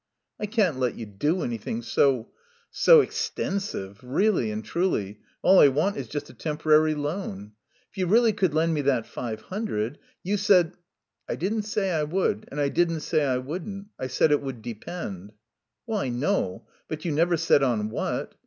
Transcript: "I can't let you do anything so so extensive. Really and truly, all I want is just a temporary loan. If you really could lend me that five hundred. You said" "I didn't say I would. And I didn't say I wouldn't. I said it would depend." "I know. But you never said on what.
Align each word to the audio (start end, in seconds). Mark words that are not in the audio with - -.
"I 0.39 0.47
can't 0.47 0.79
let 0.79 0.95
you 0.95 1.05
do 1.05 1.43
anything 1.43 1.83
so 1.83 2.31
so 2.71 3.01
extensive. 3.01 4.03
Really 4.03 4.49
and 4.49 4.65
truly, 4.65 5.19
all 5.43 5.59
I 5.59 5.67
want 5.67 5.95
is 5.95 6.07
just 6.07 6.27
a 6.27 6.33
temporary 6.33 6.95
loan. 6.95 7.51
If 7.91 7.99
you 7.99 8.07
really 8.07 8.33
could 8.33 8.51
lend 8.51 8.73
me 8.73 8.81
that 8.81 9.05
five 9.05 9.41
hundred. 9.41 9.99
You 10.23 10.37
said" 10.37 10.73
"I 11.29 11.35
didn't 11.35 11.65
say 11.69 11.91
I 11.91 12.01
would. 12.01 12.47
And 12.49 12.59
I 12.59 12.69
didn't 12.69 13.01
say 13.01 13.23
I 13.23 13.37
wouldn't. 13.37 13.89
I 13.99 14.07
said 14.07 14.31
it 14.31 14.41
would 14.41 14.63
depend." 14.63 15.33
"I 15.87 16.09
know. 16.09 16.67
But 16.87 17.05
you 17.05 17.11
never 17.11 17.37
said 17.37 17.61
on 17.61 17.91
what. 17.91 18.33